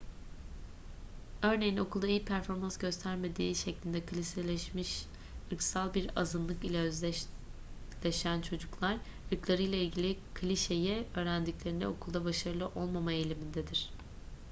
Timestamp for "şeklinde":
3.55-4.01